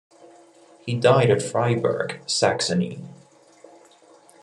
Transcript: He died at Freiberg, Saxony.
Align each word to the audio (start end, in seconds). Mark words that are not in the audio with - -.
He 0.83 0.95
died 0.99 1.29
at 1.29 1.43
Freiberg, 1.43 2.27
Saxony. 2.27 3.03